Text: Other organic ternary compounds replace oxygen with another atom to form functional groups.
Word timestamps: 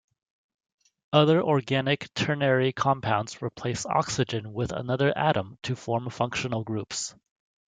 Other 1.13 1.43
organic 1.43 2.11
ternary 2.15 2.73
compounds 2.73 3.39
replace 3.39 3.85
oxygen 3.85 4.51
with 4.51 4.71
another 4.71 5.15
atom 5.15 5.59
to 5.61 5.75
form 5.75 6.09
functional 6.09 6.63
groups. 6.63 7.13